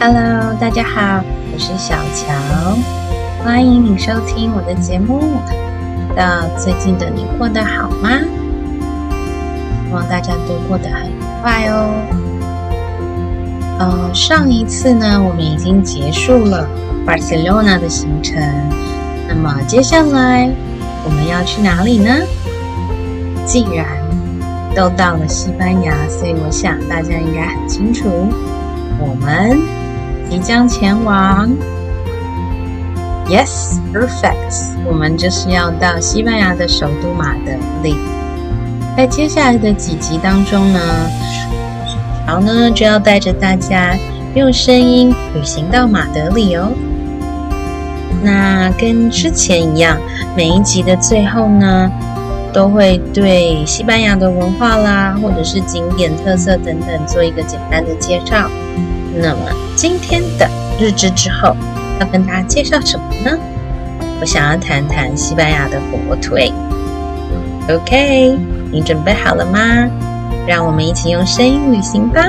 [0.00, 2.32] Hello，大家好，我是小乔，
[3.42, 5.40] 欢迎你收听我的节目。
[6.14, 8.08] 到最近的你过得好吗？
[9.88, 11.90] 希望大家都过得很愉快哦。
[13.80, 16.68] 呃，上一次呢，我们已经结束了
[17.04, 18.40] 巴塞罗那的行程，
[19.26, 20.48] 那么接下来
[21.04, 22.08] 我们要去哪里呢？
[23.44, 23.84] 既然
[24.76, 28.08] 都到了西班牙，所以我想大家应该很清楚，
[29.00, 29.58] 我们。
[30.30, 31.48] 即将前往
[33.26, 34.76] ，Yes, perfect。
[34.86, 37.96] 我们就是要到西班牙的首都马德里。
[38.96, 40.80] 在接下来的几集当中呢，
[42.26, 43.96] 然后呢就要带着大家
[44.34, 46.72] 用声音旅行到马德里哦。
[48.22, 49.96] 那跟之前一样，
[50.36, 51.90] 每一集的最后呢，
[52.52, 58.50] 都会对西班牙的文化啦，或者是景点特色等等做一个简单的介绍。
[59.20, 59.40] 那么
[59.74, 61.56] 今天的日志之后
[62.00, 63.36] 要跟大家介绍什么呢？
[64.20, 66.52] 我想要谈谈西班牙的火腿。
[67.68, 68.38] OK，
[68.70, 69.88] 你准备好了吗？
[70.46, 72.22] 让我们一起用声音旅行吧。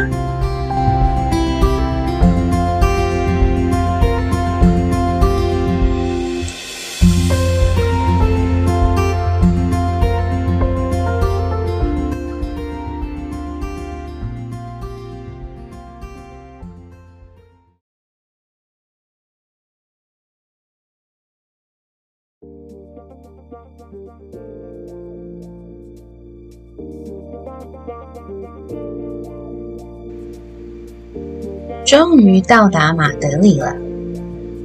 [31.89, 33.75] 终于到达马德里了。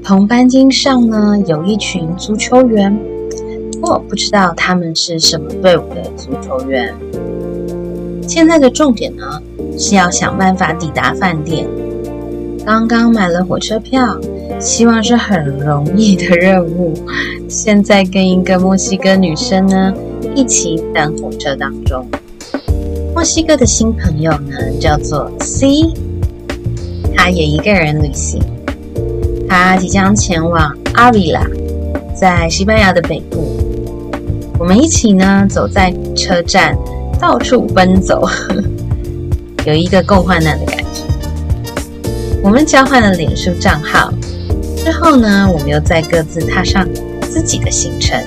[0.03, 2.94] 同班机上呢，有一群足球员，
[3.80, 6.92] 我不知道他们是什么队伍的足球员。
[8.29, 9.40] 现在的重点呢，
[9.79, 11.67] 是要想办法抵达饭店。
[12.62, 14.20] 刚刚买了火车票，
[14.61, 16.92] 希望是很容易的任务。
[17.48, 19.95] 现在跟一个墨西哥女生呢，
[20.35, 22.06] 一起等火车当中。
[23.14, 25.91] 墨西哥的新朋友呢，叫做 C。
[27.17, 28.41] 他也一个人旅行，
[29.48, 31.41] 他即将前往阿维拉，
[32.14, 33.57] 在西班牙的北部。
[34.58, 36.77] 我们一起呢走在车站，
[37.19, 38.29] 到处奔走，
[39.67, 41.03] 有一个共患难的感觉。
[42.42, 44.13] 我们交换了脸书账号
[44.77, 46.86] 之后呢，我们又再各自踏上
[47.23, 48.23] 自己的行程。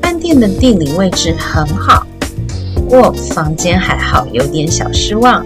[0.00, 2.06] 饭店的地理位置很好，
[2.74, 5.44] 不过房间还好，有点小失望。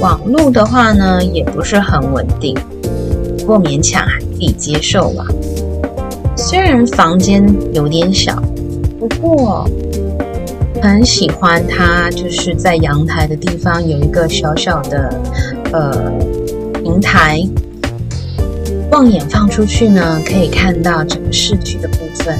[0.00, 2.56] 网路的话呢，也不是很稳定，
[3.36, 5.26] 不过勉强还可以接受吧。
[6.36, 8.40] 虽然房间有点小，
[9.00, 9.68] 不过
[10.80, 15.20] 很喜欢它，就是在阳台的地方有一个小小的
[15.72, 16.12] 呃
[16.74, 17.42] 平台，
[18.92, 22.38] 望眼放出去呢，可以看到整个市区的部分，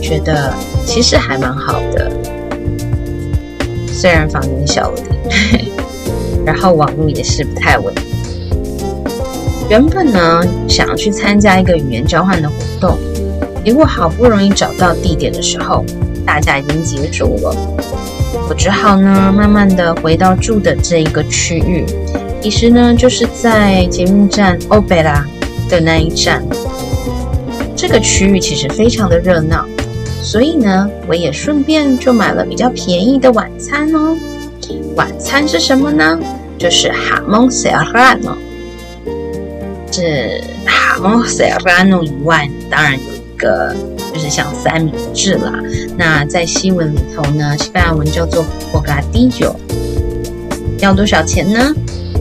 [0.00, 0.54] 觉得
[0.86, 2.08] 其实还蛮好的。
[3.88, 5.71] 虽然房间小了点。
[6.44, 7.94] 然后网络也是不太稳。
[9.70, 12.98] 原本呢，想要去参加一个语言交换的活动，
[13.64, 15.84] 结果好不容易找到地点的时候，
[16.26, 17.56] 大家已经结束了。
[18.48, 21.86] 我只好呢，慢慢的回到住的这一个区域，
[22.42, 25.24] 其实呢，就是在捷运站欧贝拉
[25.70, 26.44] 的那一站。
[27.74, 29.66] 这个区域其实非常的热闹，
[30.22, 34.16] 所以呢，我也顺便就买了比较便宜的晚餐哦。
[34.96, 36.18] 晚餐是什么呢？
[36.58, 38.36] 就是哈蒙塞拉诺。
[39.90, 43.74] 这哈蒙塞拉诺以外，当然有一个
[44.12, 45.52] 就是像三明治啦。
[45.96, 49.54] 那在西文里头呢，西班牙文叫做博嘎迪酒。
[50.78, 51.74] 要多少钱呢？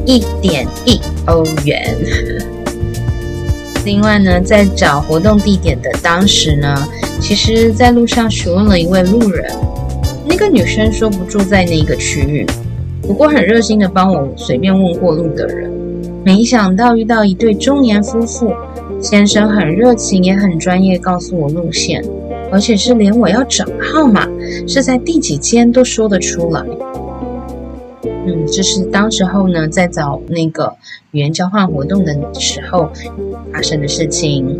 [0.06, 1.96] 一点一欧元。
[3.86, 6.88] 另外呢，在找活动地点的当时呢，
[7.20, 9.52] 其实在路上询问了一位路人。
[10.42, 12.44] 那个女生说不住在那个区域，
[13.04, 15.72] 不过很热心的帮我随便问过路的人。
[16.26, 18.52] 没想到遇到一对中年夫妇，
[19.00, 22.04] 先生很热情也很专业，告诉我路线，
[22.52, 24.28] 而且是连我要找号码
[24.68, 26.66] 是在第几间都说得出来。
[28.04, 30.74] 嗯，这是当时候呢在找那个
[31.12, 32.90] 语言交换活动的时候
[33.54, 34.60] 发生的事情，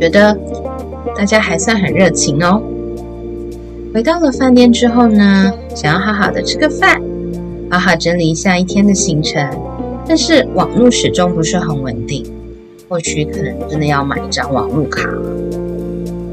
[0.00, 0.36] 觉得
[1.16, 2.60] 大家还算很热情哦。
[3.94, 7.00] 回到了饭店之后呢，想要好好的吃个饭，
[7.70, 9.48] 好好整理一下一天的行程，
[10.04, 12.26] 但是网络始终不是很稳定，
[12.88, 15.22] 或许可能真的要买一张网络卡了。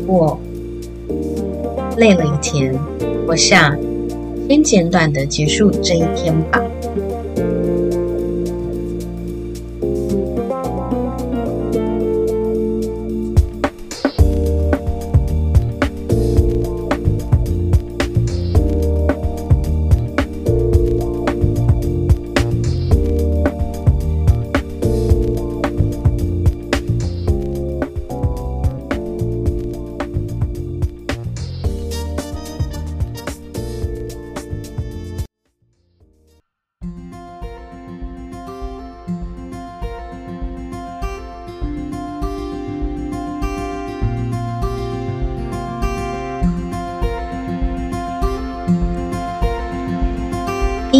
[0.08, 0.40] 我
[1.98, 2.74] 累了一天，
[3.28, 3.78] 我想
[4.50, 6.60] 先简短的结束这一天吧。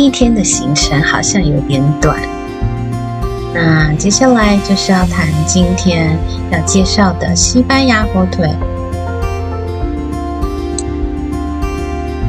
[0.04, 2.18] 一天的行程好像有点短。
[3.54, 6.18] 那接下来就是要谈今天
[6.52, 8.50] 要介绍的西班牙火腿。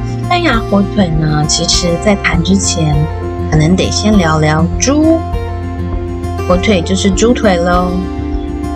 [0.06, 2.94] 西班牙火腿呢，其实在谈之前，
[3.50, 5.18] 可能得先聊聊猪。
[6.46, 7.90] 火腿就是猪腿喽。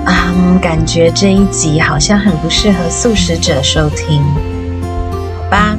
[0.06, 0.32] 啊、
[0.62, 5.76] 感觉这一集好像很不适合素食者收听，好吧？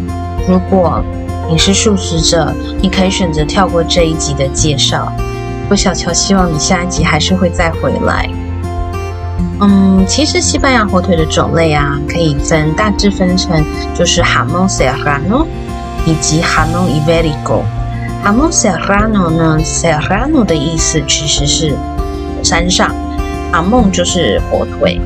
[0.48, 1.02] 如果
[1.50, 5.12] 你是素食者，你可以选择跳过这一集的介绍。
[5.70, 8.30] 不小乔希望你下一集还是会再回来。
[9.62, 13.64] 嗯，其实西班牙火腿的种类啊，可以分大致分成
[13.96, 15.46] 就是 Jamón Serrano
[16.06, 17.64] 以及 Jamón Ibérico。
[18.26, 21.74] Jamón Serrano 呢，Serrano 的意思其实是
[22.44, 22.94] 山上。
[23.54, 25.00] Jamón 就是火腿，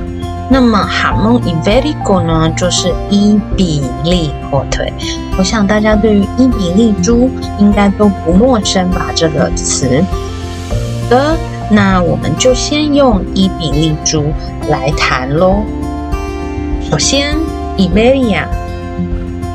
[0.53, 4.91] 那么 Hamon Ibérico 呢，就是伊比利火腿。
[5.37, 9.05] 我想大家对于伊比利猪应该都不陌生吧？
[9.15, 10.03] 这个词。
[10.69, 10.75] 好
[11.09, 11.37] 的，
[11.69, 14.25] 那我们就先用伊比利猪
[14.69, 15.63] 来谈喽。
[16.81, 17.33] 首先
[17.77, 18.43] ，Iberia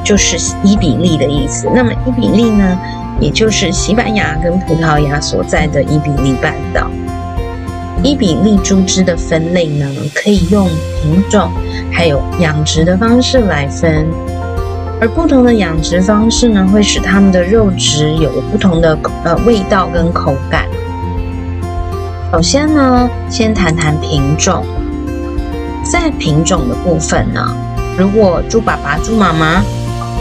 [0.02, 1.68] 就是伊比利的意思。
[1.74, 2.78] 那么伊比利呢，
[3.20, 6.88] 也就是西班牙跟葡萄牙所在的伊比利半岛。
[8.06, 10.68] 伊比利猪只的分类呢，可以用
[11.02, 11.50] 品种
[11.90, 14.06] 还有养殖的方式来分，
[15.00, 20.66] 而不同的养殖方式呢，会使它们的肉质有不同的呃味道跟口感。
[22.30, 24.64] 首先呢，先谈谈品种，
[25.84, 27.44] 在品种的部分呢，
[27.98, 29.64] 如果猪爸爸、猪妈妈，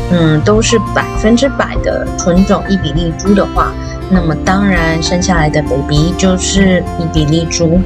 [0.09, 3.71] 嗯，都是百分之百的纯种伊比利猪的话。
[4.09, 7.79] 那么当然，生下来的 baby 就是伊比利猪。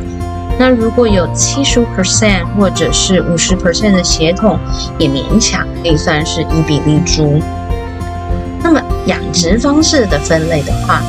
[0.57, 4.59] 那如果有七十五 percent 或者是五十 percent 的血统，
[4.97, 7.41] 也勉强可以算是伊比利猪。
[8.61, 11.01] 那么养殖方式的分类的话，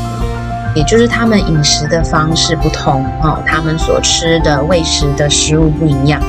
[0.77, 6.23] 也就是他们饮食的方式不同哦，他们所吃的喂食的食物不一样。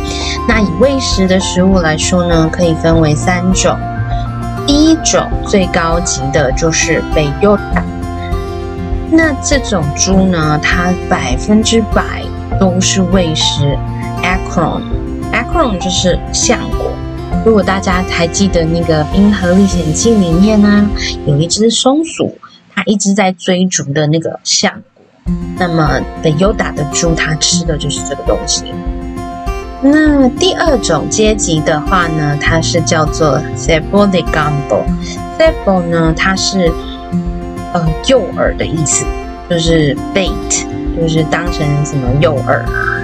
[0.47, 3.77] 那以喂食的食物来说呢，可以分为三种。
[4.65, 7.83] 第一种最高级的就是 Bellota。
[9.13, 12.23] 那这种猪呢，它百分之百
[12.57, 13.77] 都是喂食
[14.23, 16.93] acorn，acorn 就是橡果。
[17.45, 20.89] 如果大家还记得那个《冰河历险记》里面呢、
[21.27, 22.37] 有一只松鼠，
[22.73, 25.03] 它一直在追逐的那个橡果。
[25.57, 28.63] 那么 Bellota 的猪，它吃的就是这个东西。
[29.81, 36.71] 那第二种阶级的话呢，它是叫做 Cebo de Campo，Cebo 呢，它是。
[37.73, 39.05] 呃，诱饵的意思
[39.49, 40.65] 就是 bait，
[40.99, 42.97] 就是当成什么诱饵啊。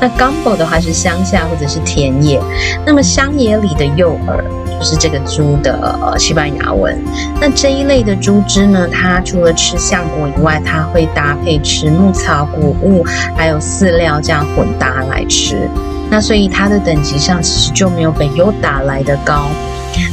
[0.00, 2.40] 那 gumbo 的话是乡下或者是田野，
[2.86, 4.40] 那么乡野里的诱饵
[4.78, 6.98] 就是这个猪的呃西班牙文。
[7.38, 13.04] 那这一类的猪只呢，它除了吃橡果以外，它会搭配吃牧草、谷物
[13.36, 15.68] 还有饲料这样混搭来吃。
[16.08, 19.50] 那所以它的等级上其实就没有北优达来的高。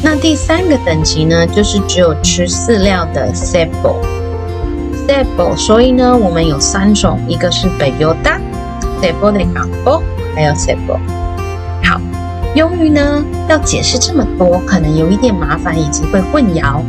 [0.03, 5.55] 那第三个等级呢，就是只有吃饲料的 Cebo，Cebo。
[5.55, 10.03] 所以呢，我们有三种，一个是 Bellota，Cebo de Campo，
[10.35, 10.99] 还有 Cebo。
[11.83, 11.99] 好，
[12.53, 16.81] 由于呢要解释这么多，可能有一点麻烦以及会混淆，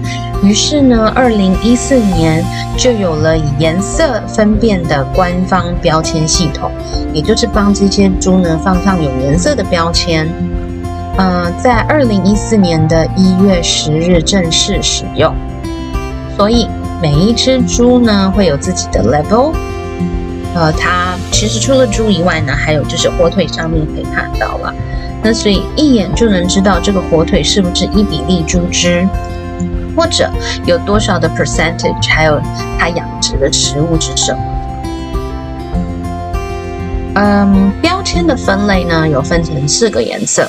[0.42, 2.45] 于是呢，二零一四年
[2.76, 6.71] 就有了以颜色分辨的官方标签系统，
[7.12, 10.28] 也就是帮这些猪呢放上有颜色的标签。
[11.18, 15.34] 呃，在二零一四年的一月十日正式使用，
[16.37, 16.68] 所以
[17.02, 19.52] 每一只猪呢会有自己的 level。
[20.54, 24.72] 呃，它其实除了猪以外呢，还有就是火腿上面可以看到了，
[25.20, 29.04] 那所以一眼就能知道这个火腿是不是伊比利猪只，
[29.96, 30.30] 或者
[30.66, 32.40] 有多少的 percentage，还有
[32.78, 34.38] 它养殖的食物是什么。
[37.16, 40.48] 嗯，标签的分类呢有分成四个颜色。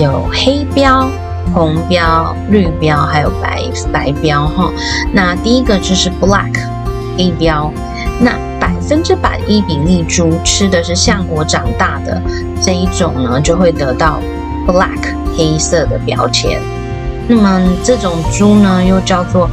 [0.00, 1.06] 有黑标、
[1.52, 4.72] 红标、绿标，还有白白标哈。
[5.12, 6.54] 那第一个就是 black
[7.18, 7.70] 黑标，
[8.18, 12.20] 那百分之百伊比利猪吃的是橡果长大的
[12.62, 14.20] 这一种呢，就会得到
[14.66, 16.58] black 黑色的标签。
[17.28, 19.50] 那么这种猪呢，又叫做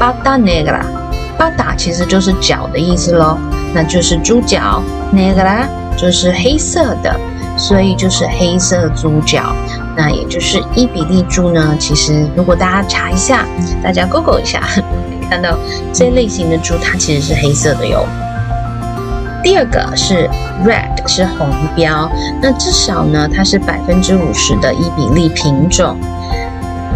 [0.00, 3.38] pata negra，pata 其实就是脚的意思喽，
[3.72, 4.82] 那就是猪脚
[5.14, 5.64] ，negra
[5.96, 7.14] 就是黑色的。
[7.56, 9.54] 所以就是黑色猪脚，
[9.96, 11.74] 那也就是伊比利猪呢。
[11.78, 13.44] 其实如果大家查一下，
[13.82, 14.62] 大家 Google 一下，
[15.30, 15.58] 看到
[15.92, 18.04] 这类型的猪它其实是黑色的哟。
[19.42, 20.28] 第二个是
[20.64, 22.10] red，是红标，
[22.42, 25.96] 那至少呢它是百分之五十的伊比利品种，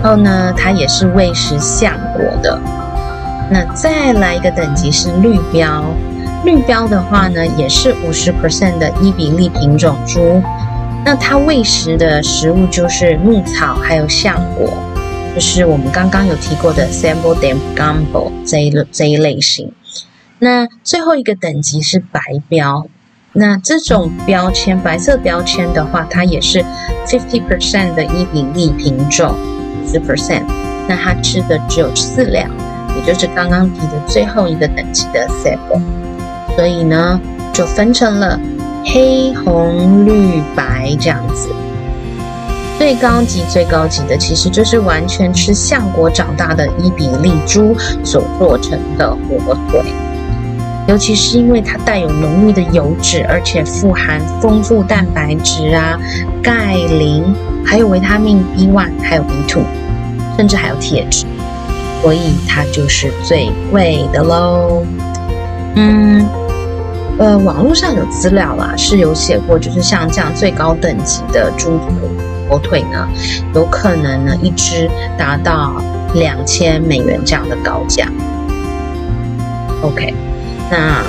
[0.03, 2.61] 然后呢它也是喂食橡果的。
[3.53, 5.85] 那再来一个等级是绿标，
[6.45, 10.43] 绿标的话呢，也是五十 percent 的伊比利品种猪。
[11.05, 14.73] 那它喂食的食物就是牧草，还有橡果，
[15.35, 19.73] 就是我们刚刚有提过的 Sembo de Campo 这一这一类型。
[20.39, 22.87] 那最后一个等级是白标，
[23.33, 26.65] 那这种标签白色标签的话，它也是
[27.07, 29.35] fifty percent 的伊比利品种，
[29.87, 30.45] 十 percent。
[30.89, 32.47] 那它吃的只有饲料，
[32.97, 35.81] 也就是刚刚提的最后一个等级的 sambo。
[36.57, 37.21] 所以呢，
[37.53, 38.39] 就分成了。
[38.83, 41.51] 黑红绿白这样子，
[42.79, 49.83] 最高级最高级的其实就是完全吃橡果长大的伊比利猪所做成的火腿，
[50.89, 56.01] 尤其是因为它带有浓郁的油脂，而且富含丰富蛋白质啊、
[56.43, 57.23] 钙、磷，
[57.63, 59.61] 还有维他命 B1，还有 B2，
[60.39, 61.27] 甚至还有铁质，
[62.01, 64.83] 所以它就是最贵的喽。
[65.77, 66.27] 嗯。
[67.21, 72.09] 呃，网络上有资料啦，是有写过，就是像这样最高等级的猪腿、
[72.49, 73.07] 火腿呢，
[73.55, 75.75] 有可能呢一只达到
[76.15, 78.09] 两千美元这样的高价。
[79.83, 80.15] OK，
[80.71, 81.05] 那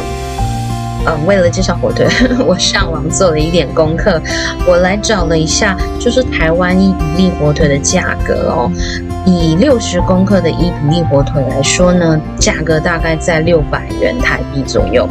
[1.06, 2.06] 呃，为了介绍火腿，
[2.46, 4.22] 我上网做了一点功课，
[4.68, 8.70] 我来找了一下，就是台湾伊比利火腿的价格哦。
[9.26, 15.08] 以六十公克的伊比利火腿来说呢，价格大概在六百元台币左右。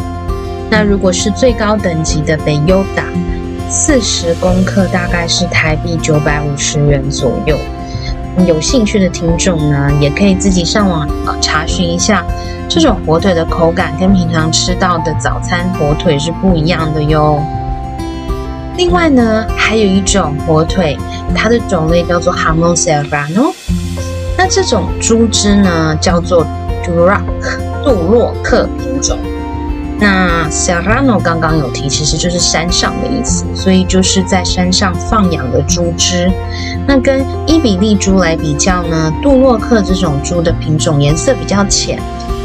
[0.71, 3.03] 那如果是最高等级的北优达，
[3.69, 7.59] 四十公克大概是台币九百五十元左右。
[8.47, 11.09] 有兴趣的听众呢，也可以自己上网
[11.41, 12.25] 查询一下，
[12.69, 17.43] 这种火腿的口感跟平常吃到的早餐火腿是不一样的哟。
[18.77, 20.97] 另外呢，还有一种火腿，
[21.35, 23.53] 它的种类叫做 Jamón Serrano。
[24.39, 26.47] 那这种猪只呢，叫做
[26.85, 27.21] Duroc
[27.85, 29.19] 杜洛克品种。
[30.01, 36.33] 那 Serrano 刚刚有提，其实就是山上的意思，所以就是在山上放养的猪只。
[36.87, 42.01] 那跟伊比利猪来比较呢，杜洛克这种猪的品种颜色比较浅，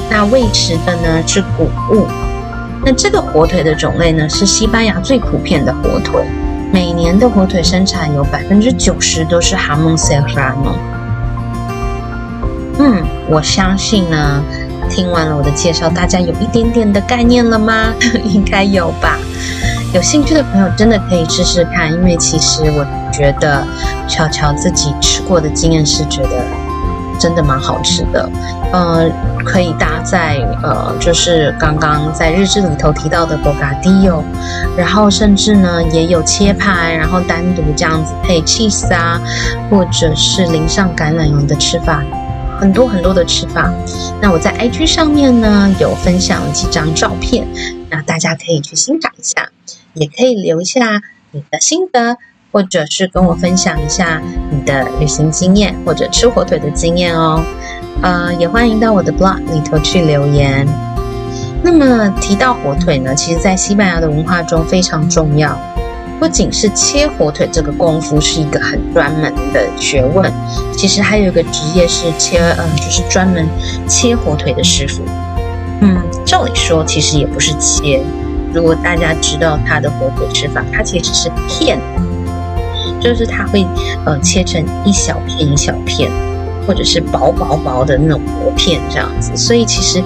[0.10, 2.06] 那喂食的呢是谷物。
[2.84, 6.26] 那这个火腿的种类呢是西班牙最普遍的火腿，
[6.74, 10.76] 每年的火腿生产有百分之九十都是 Jamón Serrano。
[12.80, 14.44] 嗯，我相信呢。
[14.90, 17.94] 听完了我的介绍，大家有一点点的概念了吗？
[18.24, 19.18] 应该有吧。
[19.94, 23.66] 有兴趣的朋友真的可以试试看，因为其实我觉得
[24.08, 26.44] 乔乔自己吃过的经验是觉得
[27.18, 28.30] 真的蛮好吃的。
[28.74, 29.10] 呃，
[29.46, 34.22] 可以搭在呃，就是刚刚在日志里头提到的 b o g a d i o
[34.76, 39.22] 然后甚至呢也有切盘，然后单独这样子配 cheese 啊，
[39.70, 42.04] 或者是淋上橄榄油的吃法。
[42.60, 43.72] 很多很多的吃法，
[44.22, 47.48] 那我在 IG 上面呢有分享了几张照片，
[47.90, 49.50] 那大家可以去欣赏一下，
[49.94, 52.18] 也可以留下你的心得，
[52.52, 57.44] 或者是跟我分享一下你的旅行经验或者吃火腿的经验哦。
[58.02, 60.68] 呃，也欢迎到我的 blog 里头去留言。
[61.62, 65.58] 那么提到火腿呢，其实在西班牙的文化中非常重要。
[66.20, 70.32] 不仅是切火腿这个功夫是一个很专门的学问，
[70.78, 73.46] 其实还有一个职业是切，嗯，就是专门
[73.88, 75.04] 切火腿的师傅。
[75.82, 78.02] 嗯，照理说其实也不是切，
[78.54, 81.80] 如果大家知道他的火腿吃法，它其实是片，
[83.02, 83.66] 就是他会
[84.06, 86.10] 呃切成一小片一小片。
[86.68, 90.04] 或者是薄薄薄的那种薄片这样子，所以其实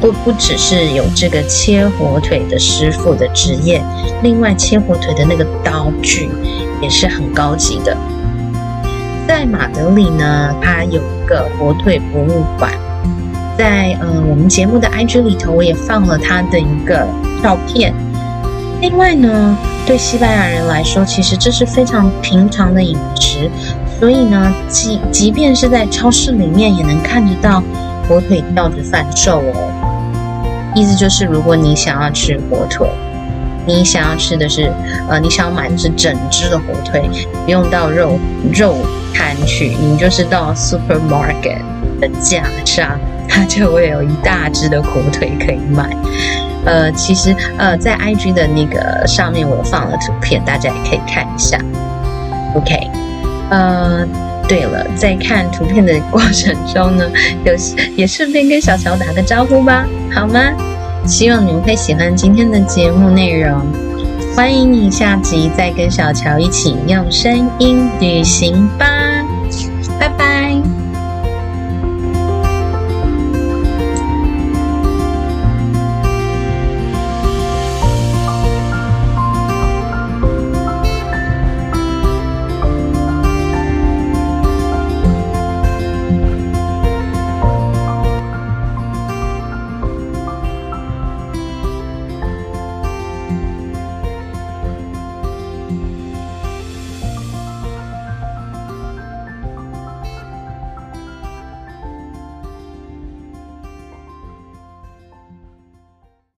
[0.00, 3.82] 不不只是有这个切火腿的师傅的职业，
[4.22, 6.28] 另外切火腿的那个刀具
[6.80, 7.96] 也是很高级的。
[9.26, 12.72] 在马德里呢，它有一个火腿博物馆，
[13.56, 17.06] 在呃我们节目的 IG 里头，我也放了它的一个
[17.42, 17.94] 照片。
[18.80, 23.48] 另外呢，对西班牙人来说，其实这是非常平常的饮食。
[24.02, 27.62] 所以呢，即即便是在超市里面，也能看得到
[28.08, 30.72] 火腿吊着贩售哦。
[30.74, 32.88] 意思就是，如果你想要吃火腿，
[33.64, 34.72] 你想要吃的是，
[35.08, 37.08] 呃，你想要买的是整只的火腿，
[37.44, 38.18] 不用到肉
[38.52, 38.74] 肉
[39.14, 41.60] 摊去，你就是到 supermarket
[42.00, 45.88] 的架上，它就会有一大只的火腿可以买。
[46.64, 51.56] 呃，其实呃，在 IG 的那个上面，我放了图片，大家也可以看一下。
[52.56, 52.90] OK。
[53.52, 54.08] 呃，
[54.48, 57.06] 对了，在看图片的过程中呢，
[57.44, 57.52] 有
[57.94, 60.40] 也顺便跟小乔打个招呼吧，好吗？
[61.06, 63.60] 希望你们会喜欢今天的节目内容，
[64.34, 68.86] 欢迎你下集再跟小乔一起用声音旅行吧，
[70.00, 70.41] 拜拜。